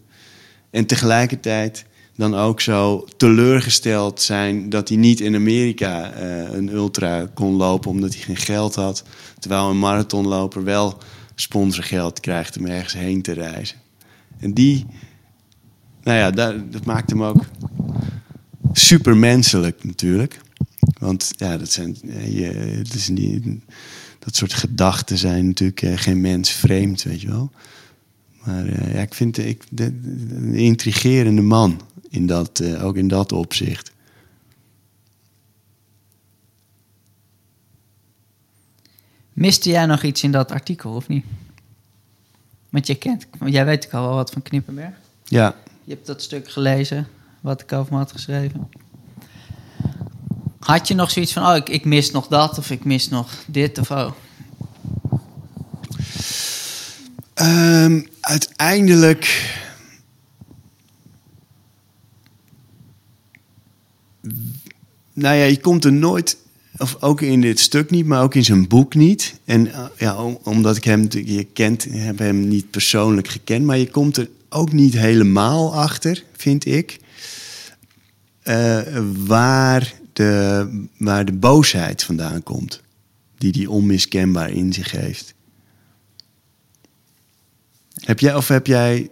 [0.71, 1.85] En tegelijkertijd
[2.17, 7.91] dan ook zo teleurgesteld zijn dat hij niet in Amerika eh, een ultra kon lopen
[7.91, 9.05] omdat hij geen geld had.
[9.39, 10.99] Terwijl een marathonloper wel
[11.35, 13.77] sponsorgeld krijgt om ergens heen te reizen.
[14.39, 14.87] En die,
[16.03, 17.45] nou ja, dat, dat maakt hem ook
[18.73, 20.41] supermenselijk natuurlijk.
[20.99, 23.45] Want ja, dat, zijn, eh, je, dat, is niet,
[24.19, 27.51] dat soort gedachten zijn natuurlijk eh, geen mens vreemd, weet je wel.
[28.45, 33.93] Maar ja, ik vind ik, een intrigerende man in dat, uh, ook in dat opzicht.
[39.33, 41.25] Miste jij nog iets in dat artikel of niet?
[42.71, 44.95] Want je kent, jij weet ook al wel wat van Knippenberg.
[45.25, 45.57] Ja.
[45.85, 47.09] Je hebt dat stuk gelezen
[47.41, 48.69] wat ik over me had geschreven.
[50.59, 53.33] Had je nog zoiets van, oh, ik, ik mis nog dat of ik mis nog
[53.47, 54.11] dit of oh?
[57.35, 59.55] Um, uiteindelijk
[65.17, 66.37] nou ja, je komt er nooit,
[66.77, 69.41] of ook in dit stuk niet, maar ook in zijn boek niet.
[69.45, 73.91] En uh, ja, omdat ik hem, je kent, heb hem niet persoonlijk gekend, maar je
[73.91, 76.99] komt er ook niet helemaal achter, vind ik.
[78.45, 78.79] Uh,
[79.27, 82.81] waar, de, waar de boosheid vandaan komt,
[83.39, 85.35] die die onmiskenbaar in zich heeft.
[87.95, 89.11] Heb jij, of heb jij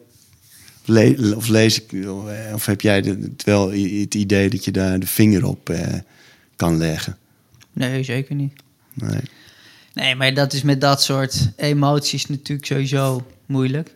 [0.85, 2.07] Le of lees ik,
[2.55, 5.95] of heb jij het wel het idee dat je daar de vinger op eh,
[6.57, 7.19] kan leggen?
[7.73, 8.53] Nee, zeker niet.
[8.93, 9.21] Nee.
[9.95, 13.95] Nee, maar dat is met dat soort emoties natuurlijk sowieso moeilijk.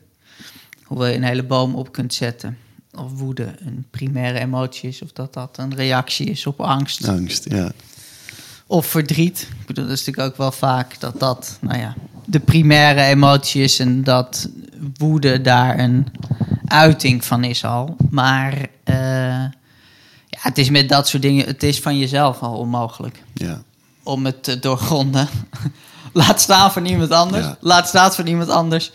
[0.83, 2.59] Hoewel je een hele boom op kunt zetten.
[2.99, 7.09] Of woede een primaire emotie is, of dat dat een reactie is op angst.
[7.09, 7.73] Angst, ja.
[8.67, 9.49] Of verdriet.
[9.61, 13.63] Ik bedoel, dat is natuurlijk ook wel vaak dat dat, nou ja, de primaire emotie
[13.63, 14.49] is en dat
[14.97, 16.07] woede daar een
[16.65, 17.97] uiting van is al.
[18.11, 18.53] Maar
[18.85, 19.45] uh,
[20.27, 23.23] ja, het is met dat soort dingen, het is van jezelf al onmogelijk.
[23.35, 23.63] Ja.
[24.03, 25.29] Om het te doorgronden.
[26.13, 27.45] Laat staan van iemand anders.
[27.45, 27.57] Ja.
[27.61, 28.93] Laat staan van iemand anders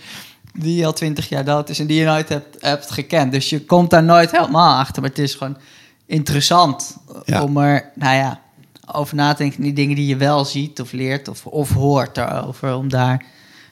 [0.54, 3.32] die al twintig jaar dood is en die je nooit hebt, hebt gekend.
[3.32, 5.02] Dus je komt daar nooit helemaal achter.
[5.02, 5.58] Maar het is gewoon
[6.06, 7.44] interessant ja.
[7.44, 8.42] om er, nou ja,
[8.86, 9.62] over na te denken.
[9.62, 12.76] Die dingen die je wel ziet of leert of, of hoort daarover.
[12.76, 13.26] Om daar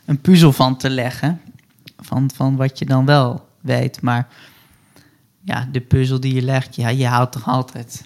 [0.05, 1.41] een puzzel van te leggen.
[1.99, 4.01] Van, van wat je dan wel weet.
[4.01, 4.27] Maar
[5.43, 8.03] ja, de puzzel die je legt, ja, je houdt toch altijd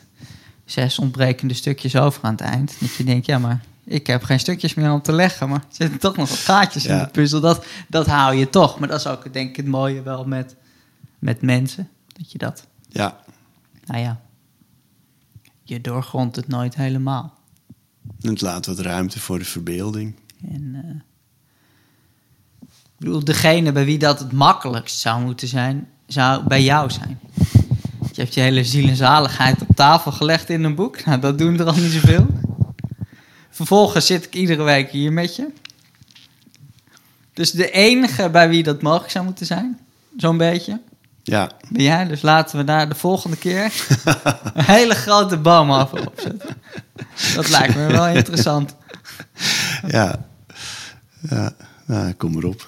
[0.66, 2.76] zes ontbrekende stukjes over aan het eind.
[2.80, 5.50] Dat je denkt, ja, maar ik heb geen stukjes meer om te leggen.
[5.50, 7.40] Maar er zitten toch nog wat gaatjes in de puzzel.
[7.40, 8.80] Dat, dat hou je toch.
[8.80, 10.56] Maar dat is ook denk ik het mooie wel met,
[11.20, 11.90] met mensen.
[12.08, 12.68] Dat je dat...
[12.90, 13.20] Ja.
[13.86, 14.22] Nou ja.
[15.64, 17.34] Je doorgrondt het nooit helemaal.
[18.22, 20.16] En het laat wat ruimte voor de verbeelding.
[20.52, 20.82] En...
[20.86, 21.02] Uh,
[22.98, 27.20] ik bedoel, degene bij wie dat het makkelijkst zou moeten zijn, zou bij jou zijn.
[28.12, 31.06] Je hebt je hele ziel en zaligheid op tafel gelegd in een boek.
[31.06, 32.28] Nou, dat doen er al niet zoveel.
[33.56, 35.48] Vervolgens zit ik iedere week hier met je.
[37.34, 39.80] Dus de enige bij wie dat mogelijk zou moeten zijn,
[40.18, 40.82] zo'n beetje,
[41.24, 41.52] ja.
[41.70, 42.08] ben jij.
[42.08, 43.74] Dus laten we daar de volgende keer
[44.54, 46.56] een hele grote boom over opzetten.
[47.36, 48.76] Dat lijkt me wel interessant.
[49.88, 50.26] Ja.
[51.30, 51.54] Ja.
[51.86, 52.68] Nou, kom maar op.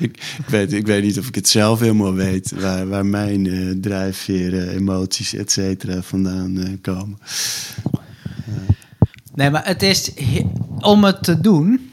[0.38, 3.80] ik, weet, ik weet niet of ik het zelf helemaal weet waar, waar mijn uh,
[3.80, 7.18] drijfveren, emoties, et cetera vandaan uh, komen.
[9.34, 10.12] Nee, maar het is
[10.80, 11.92] om het te doen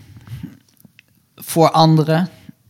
[1.36, 2.30] voor anderen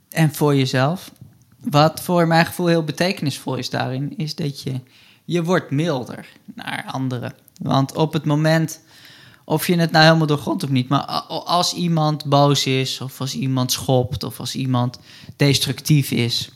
[0.10, 1.12] en voor jezelf.
[1.60, 4.80] Wat voor mijn gevoel heel betekenisvol is daarin, is dat je,
[5.26, 7.34] je wordt milder naar anderen.
[7.62, 8.82] Want op het moment
[9.50, 10.90] of je het nou helemaal doorgrond of niet.
[10.90, 15.00] Maar als iemand boos is, of als iemand schopt, of als iemand
[15.36, 16.52] destructief is.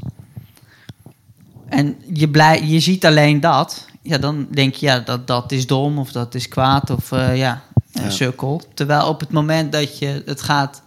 [1.70, 3.86] En je, blij, je ziet alleen dat.
[4.02, 7.38] Ja, dan denk je, ja, dat, dat is dom, of dat is kwaad, of uh,
[7.38, 7.64] ja,
[8.02, 8.10] ja.
[8.10, 8.62] sukkel.
[8.74, 10.82] Terwijl op het moment dat je het gaat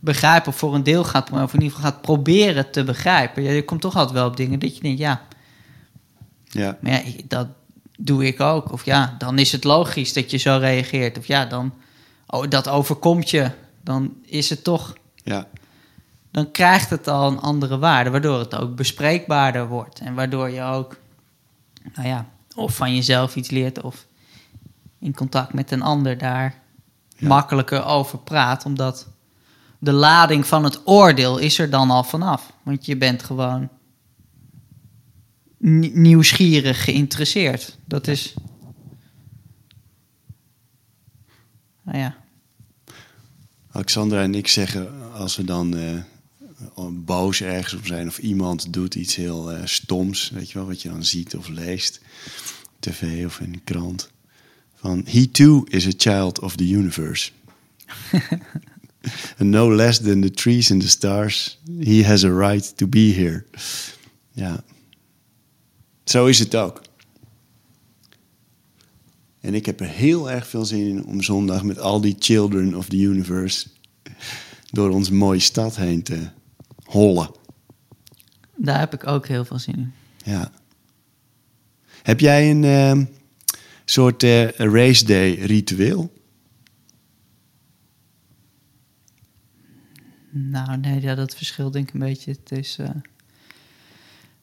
[0.00, 3.42] begrijpen, of voor een deel gaat, of in ieder geval gaat proberen te begrijpen.
[3.42, 5.22] Ja, je komt toch altijd wel op dingen dat je denkt, ja,
[6.44, 7.46] Ja, Maar ja, dat
[7.98, 8.72] doe ik ook.
[8.72, 11.18] Of ja, dan is het logisch dat je zo reageert.
[11.18, 11.72] Of ja, dan
[12.26, 13.50] oh, dat overkomt je.
[13.82, 15.46] Dan is het toch, ja,
[16.30, 20.00] dan krijgt het al een andere waarde, waardoor het ook bespreekbaarder wordt.
[20.00, 20.96] En waardoor je ook,
[21.94, 24.06] nou ja, of van jezelf iets leert of
[25.00, 26.62] in contact met een ander daar
[27.16, 27.28] Ja.
[27.28, 28.64] makkelijker over praat.
[28.64, 29.08] Omdat
[29.78, 32.52] de lading van het oordeel is er dan al vanaf.
[32.62, 33.68] Want je bent gewoon
[35.58, 37.78] nie- nieuwsgierig geïnteresseerd.
[37.84, 38.34] Dat is.
[41.82, 42.16] Nou ja.
[43.70, 45.94] Alexandra en ik zeggen als we dan eh,
[46.92, 50.82] boos ergens op zijn of iemand doet iets heel eh, stoms, weet je wel, wat
[50.82, 52.00] je dan ziet of leest,
[52.78, 54.10] tv of in de krant,
[54.80, 57.30] van he too is a child of the universe.
[59.38, 63.12] And no less than the trees and the stars, he has a right to be
[63.12, 63.44] here.
[64.32, 64.62] Ja,
[66.04, 66.82] zo is het ook.
[69.40, 72.74] En ik heb er heel erg veel zin in om zondag met al die children
[72.74, 73.66] of the universe
[74.70, 76.28] door onze mooie stad heen te
[76.84, 77.30] hollen.
[78.56, 79.92] Daar heb ik ook heel veel zin in.
[80.24, 80.52] Ja.
[82.02, 83.04] Heb jij een ehm,
[83.90, 86.12] soort eh, race day ritueel?
[90.30, 92.30] Nou, nee, ja, dat verschilt denk ik een beetje.
[92.30, 92.90] Het is, eh,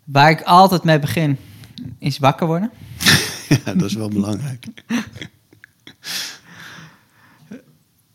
[0.04, 1.38] waar ik altijd mee begin,
[2.00, 2.72] is wakker worden.
[3.66, 4.66] ja, dat is wel belangrijk.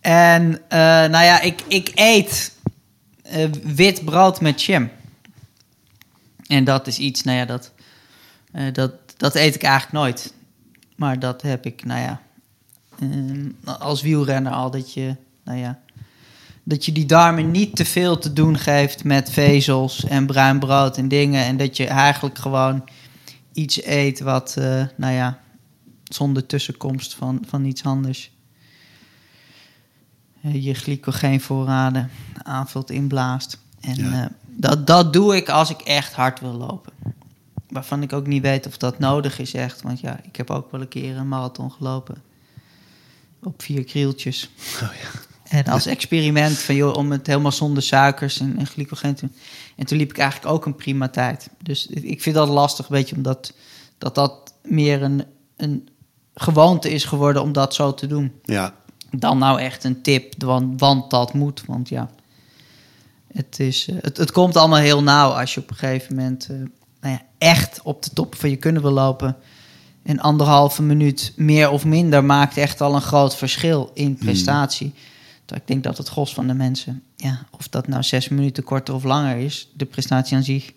[0.01, 2.57] En eh, nou ja, ik, ik eet
[3.23, 4.91] eh, wit brood met jam.
[6.47, 7.73] En dat is iets, nou ja, dat,
[8.73, 10.33] dat, dat eet ik eigenlijk nooit.
[10.97, 12.21] Maar dat heb ik, nou ja,
[12.99, 15.79] eh, als wielrenner al dat je, nou ja,
[16.63, 20.97] dat je die darmen niet te veel te doen geeft met vezels en bruin brood
[20.97, 21.45] en dingen.
[21.45, 22.85] En dat je eigenlijk gewoon
[23.53, 25.39] iets eet wat, eh, nou ja,
[26.05, 28.31] zonder tussenkomst van, van iets anders
[30.43, 32.11] eh, je glycogeenvoorraden
[32.43, 33.59] aanvult, inblaast.
[33.81, 34.23] En Ja.
[34.23, 34.27] eh,
[34.57, 36.93] dat, dat doe ik als ik echt hard wil lopen.
[37.73, 39.83] Waarvan ik ook niet weet of dat nodig is echt.
[39.83, 42.23] Want ja, ik heb ook wel een keer een marathon gelopen.
[43.43, 44.51] Op vier krieltjes.
[44.83, 45.21] Oh ja.
[45.49, 49.35] En als experiment van joh, om het helemaal zonder suikers en, en glycogeen te doen.
[49.77, 51.51] En toen liep ik eigenlijk ook een prima tijd.
[51.63, 53.53] Dus ik vind dat lastig, weet je, omdat
[53.99, 55.25] dat, dat meer een,
[55.57, 55.89] een
[56.35, 58.75] gewoonte is geworden om dat zo te doen Ja,
[59.11, 61.63] dan nou echt een tip, want, want dat moet.
[61.67, 62.11] Want ja,
[63.33, 66.49] het, is, eh, het, het komt allemaal heel nauw als je op een gegeven moment
[66.51, 66.57] eh,
[67.03, 69.37] nou ja, echt op de top van je kunnen wil lopen.
[70.03, 74.93] En anderhalve minuut meer of minder maakt echt al een groot verschil in prestatie.
[75.45, 78.63] Terwijl ik denk dat het gros van de mensen, ja, of dat nou zes minuten
[78.65, 80.73] korter of langer is, de prestatie aan zich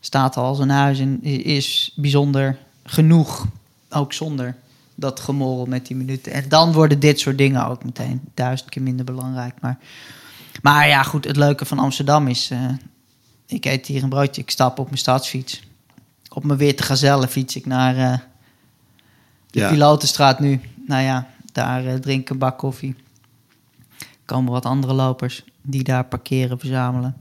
[0.00, 3.46] staat al als een huis en is bijzonder genoeg.
[3.90, 4.56] Ook zonder
[4.94, 6.32] dat gemorrel met die minuten.
[6.32, 9.54] En dan worden dit soort dingen ook meteen duizend keer minder belangrijk.
[9.60, 9.78] Maar,
[10.62, 12.50] maar ja, goed, het leuke van Amsterdam is...
[12.50, 12.64] eh,
[13.50, 15.62] ik eet hier een broodje, ik stap op mijn stadsfiets.
[16.28, 18.18] Op mijn witte gazelle fiets ik naar eh,
[19.50, 19.70] de Ja.
[19.70, 20.60] Pilotenstraat nu.
[20.86, 22.96] Nou ja, daar eh, drink ik een bak koffie.
[24.24, 27.16] Komen wat andere lopers die daar parkeren, verzamelen.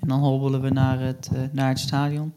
[0.00, 2.32] En dan hobbelen we naar het, eh, naar het stadion.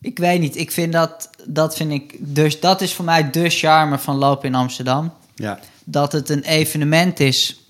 [0.00, 3.48] Ik weet niet, ik vind dat, dat vind ik, dus dat is voor mij de
[3.50, 5.12] charme van lopen in Amsterdam.
[5.34, 7.60] ja, Dat het een evenement is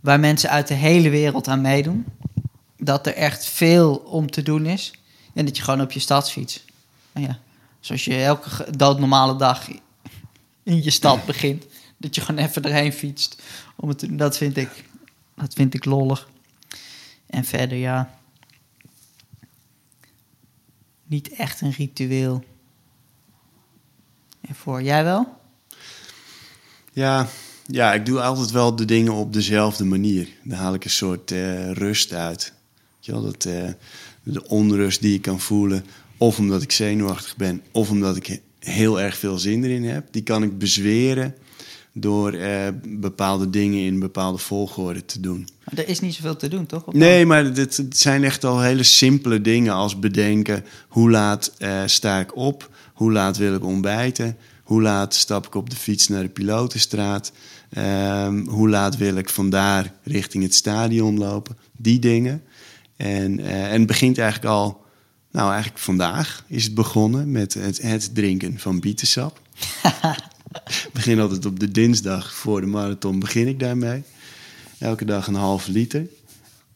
[0.00, 2.04] waar mensen uit de hele wereld aan meedoen.
[2.80, 4.92] Dat er echt veel om te doen is.
[5.34, 6.64] En dat je gewoon op je stadsfiets.
[7.12, 7.38] Nou ja,
[7.80, 9.68] zoals je elke doodnormale dag
[10.62, 11.64] in je stad begint.
[11.96, 13.42] Dat je gewoon even erheen fietst.
[13.76, 14.16] Om het te.
[14.16, 14.84] Dat vind ik,
[15.34, 16.28] dat vind ik lollig.
[17.26, 18.18] En verder, ja.
[21.06, 22.44] Niet echt een ritueel.
[24.40, 25.38] En voor jij wel?
[26.92, 27.28] ja,
[27.66, 30.28] ja, ik doe altijd wel de dingen op dezelfde manier.
[30.44, 32.52] Dan haal ik een soort eh, rust uit.
[33.00, 33.68] Je wel, dat, eh,
[34.22, 35.84] de onrust die ik kan voelen,
[36.16, 40.06] of omdat ik zenuwachtig ben, of omdat ik he- heel erg veel zin erin heb,
[40.10, 41.34] die kan ik bezweren
[41.92, 45.48] door eh, bepaalde dingen in bepaalde volgorde te doen.
[45.64, 46.86] Maar er is niet zoveel te doen, toch?
[46.86, 50.64] Of Nee, maar dit, het zijn echt al hele simpele dingen als bedenken...
[50.88, 52.70] hoe laat eh, sta ik op?
[52.94, 54.36] Hoe laat wil ik ontbijten?
[54.62, 57.32] Hoe laat stap ik op de fiets naar de Pilotenstraat?
[57.70, 61.56] Ehm, hoe laat wil ik vandaar richting het stadion lopen?
[61.76, 62.42] Die dingen.
[63.00, 64.84] En, eh, en het begint eigenlijk al...
[65.30, 69.40] Nou, eigenlijk vandaag is het begonnen met het, het drinken van bietensap.
[70.52, 74.02] ik begin altijd op de dinsdag voor de marathon begin ik daarmee.
[74.78, 76.06] Elke dag een halve liter.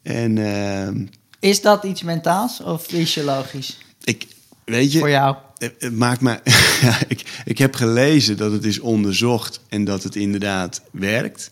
[0.02, 1.06] En ehm,
[1.38, 3.78] Is dat iets mentaals of fysiologisch?
[4.04, 4.26] Ik,
[4.64, 5.36] weet je, voor jou?
[5.56, 6.40] het, het maakt me.
[6.82, 11.50] ja, ik, ik heb gelezen dat het is onderzocht en dat het inderdaad werkt.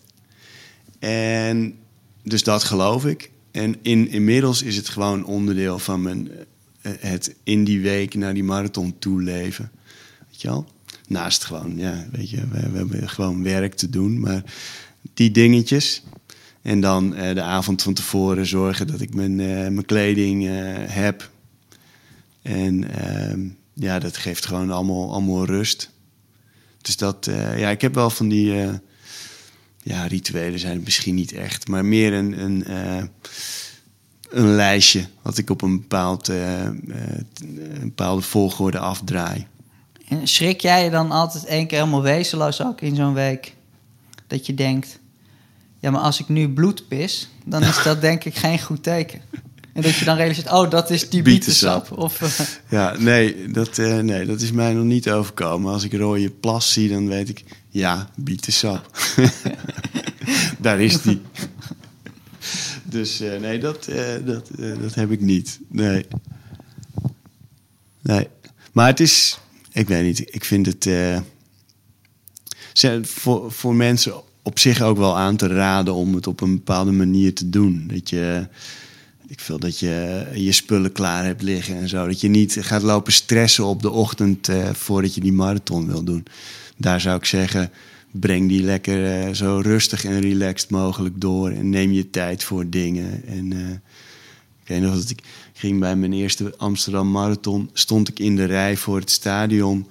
[0.99, 1.77] En
[2.23, 3.31] dus dat geloof ik.
[3.53, 6.29] En in, inmiddels is het gewoon onderdeel van mijn,
[6.81, 9.71] eh, het in die week naar die marathon toe leven.
[10.29, 10.67] Weet je wel?
[11.07, 14.19] Naast gewoon, ja, weet je, we, we hebben gewoon werk te doen.
[14.19, 14.43] Maar
[15.13, 16.03] die dingetjes.
[16.61, 20.45] En dan eh, de avond van tevoren zorgen dat ik mijn, eh, mijn kleding
[20.89, 21.29] heb.
[22.41, 23.39] En ehm,
[23.73, 25.89] ja, dat geeft gewoon allemaal, allemaal rust.
[26.81, 27.25] Dus dat,
[27.57, 28.53] ja, ik heb wel van die,
[29.83, 33.03] ja, rituelen zijn het misschien niet echt, maar meer een, een, eh,
[34.29, 36.73] een lijstje wat ik op een, bepaald, eh, eh,
[37.41, 39.47] een bepaalde volgorde afdraai.
[40.07, 43.55] En schrik jij je dan altijd één keer helemaal wezenloos ook in zo'n week?
[44.27, 44.99] Dat je denkt,
[45.79, 49.21] ja, maar als ik nu bloed pis, dan is dat denk ik geen goed teken.
[49.73, 51.91] En dat je dan realiseert, oh, dat is die Bietensap.
[51.91, 55.73] Of, Ja, nee dat, nee, dat is mij nog niet overkomen.
[55.73, 58.97] Als ik rode plas zie, dan weet ik, ja, bietensap.
[60.59, 61.21] Daar is die.
[62.83, 65.59] Dus eh, nee, dat, eh, dat, eh, dat heb ik niet.
[65.67, 66.05] Nee.
[68.01, 68.27] Nee.
[68.71, 69.39] Maar het is,
[69.71, 70.89] ik weet niet, ik vind het
[73.07, 76.91] voor, voor mensen op zich ook wel aan te raden om het op een bepaalde
[76.91, 77.87] manier te doen.
[77.87, 78.47] Dat je,
[79.27, 82.07] ik wil dat je je spullen klaar hebt liggen en zo.
[82.07, 86.25] Dat je niet gaat lopen stressen op de ochtend voordat je die marathon wil doen.
[86.77, 87.71] Daar zou ik zeggen,
[88.13, 91.49] breng die lekker eh, zo rustig en relaxed mogelijk door.
[91.49, 93.27] En neem je tijd voor dingen.
[93.27, 93.69] En eh,
[94.61, 97.69] ik weet nog dat ik ging bij mijn eerste Amsterdam Marathon...
[97.73, 99.87] stond ik in de rij voor het stadion...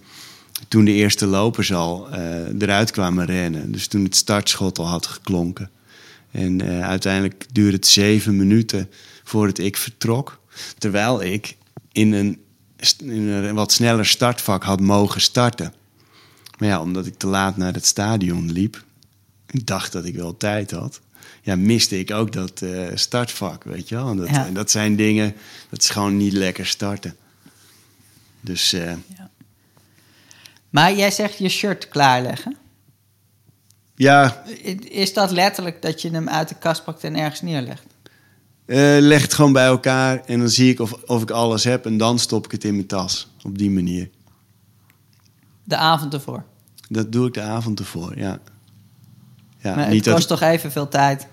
[0.68, 3.72] toen de eerste lopers al eh, eruit kwamen rennen.
[3.72, 5.70] Dus toen het startschot al had geklonken.
[6.30, 8.90] En uiteindelijk duurde het zeven minuten
[9.24, 10.40] voordat ik vertrok.
[10.78, 11.56] Terwijl ik
[11.92, 12.38] in een,
[12.98, 15.72] in een wat sneller startvak had mogen starten.
[16.62, 18.84] Maar ja, omdat ik te laat naar het stadion liep...
[19.46, 21.00] en dacht dat ik wel tijd had...
[21.42, 24.08] ja, miste ik ook dat eh, startvak, weet je wel.
[24.08, 24.46] En dat, Ja.
[24.46, 25.34] en dat zijn dingen,
[25.70, 27.16] dat is gewoon niet lekker starten.
[28.40, 28.92] Dus eh,
[30.70, 32.56] Maar jij zegt je shirt klaarleggen.
[33.94, 34.44] ja,
[34.80, 37.84] Is dat letterlijk dat je hem uit de kast pakt en ergens neerlegt?
[38.64, 40.24] eh, leg het gewoon bij elkaar...
[40.24, 41.86] en dan zie ik of, of ik alles heb...
[41.86, 44.10] en dan stop ik het in mijn tas, op die manier.
[45.64, 46.50] De avond ervoor.
[46.92, 48.38] Dat doe ik de avond ervoor, ja.
[49.58, 51.26] Ja, maar niet het dat kost toch evenveel tijd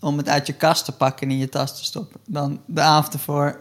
[0.00, 2.20] om het uit je kast te pakken en in je tas te stoppen.
[2.26, 3.60] Dan de avond ervoor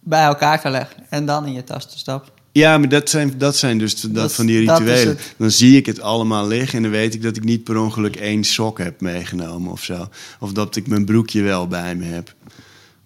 [0.00, 2.32] bij elkaar te leggen en dan in je tas te stoppen.
[2.52, 5.18] Ja, maar dat zijn, dat zijn dus dat, Dat- van die rituelen.
[5.36, 8.16] Dan zie ik het allemaal liggen en dan weet ik dat ik niet per ongeluk
[8.16, 10.08] één sok heb meegenomen of zo.
[10.40, 12.34] Of dat ik mijn broekje wel bij me heb.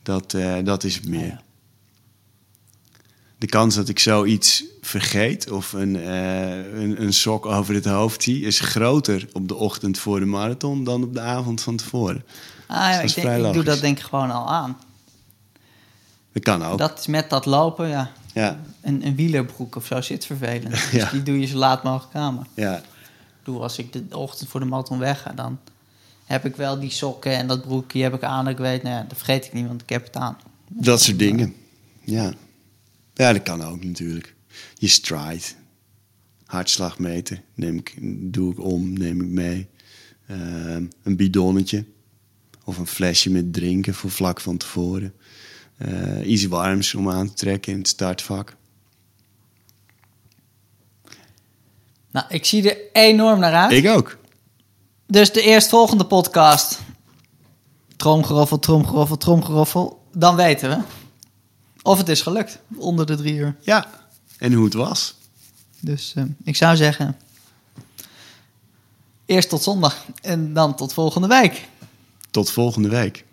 [0.02, 1.26] Dat, eh, dat is het meer.
[1.26, 1.40] Ja.
[3.40, 8.22] De kans dat ik zoiets vergeet of een, eh, een, een sok over het hoofd
[8.22, 8.40] zie...
[8.42, 12.24] is groter op de ochtend voor de marathon dan op de avond van tevoren.
[12.66, 14.78] Ah, ja, is ik, denk, ik doe dat denk ik gewoon al aan.
[16.32, 16.78] Dat kan ook.
[16.78, 18.10] Dat is met dat lopen, ja.
[18.34, 20.70] Ja, Een, een wielerbroek of zo zit vervelend.
[20.74, 21.10] Dus Ja.
[21.10, 22.46] die doe je zo laat mogelijk aan.
[22.54, 22.76] Ja.
[22.76, 22.84] ik
[23.44, 25.58] bedoel, als ik de ochtend voor de marathon wegga, dan
[26.24, 28.48] heb ik wel die sokken en dat broekje heb ik aan.
[28.48, 30.36] Ik weet, nou ja, dat vergeet ik niet, want ik heb het aan.
[30.68, 31.54] Dat soort dingen.
[32.04, 32.32] Ja.
[33.20, 34.34] Ja, dat kan ook natuurlijk.
[34.74, 35.44] Je stride.
[36.44, 37.42] Hartslagmeter.
[37.54, 37.94] Neem ik,
[38.32, 39.68] doe ik om, neem ik mee.
[40.26, 41.84] Ehm, een bidonnetje.
[42.64, 45.14] Of een flesje met drinken voor vlak van tevoren.
[45.76, 48.56] Eh, iets warms om aan te trekken in het startvak.
[52.10, 53.72] Nou, ik zie er enorm naar uit.
[53.72, 54.18] Ik ook.
[55.06, 56.80] Dus de eerstvolgende podcast.
[57.96, 60.04] Tromgeroffel, tromgeroffel, tromgeroffel.
[60.12, 60.98] Dan weten we
[61.82, 63.56] of het is gelukt onder de drie uur.
[63.60, 63.86] Ja.
[64.38, 65.14] En hoe het was.
[65.80, 67.16] Dus eh, ik zou zeggen...
[69.24, 71.68] Eerst tot zondag en dan tot volgende week.
[72.30, 73.24] Tot volgende week.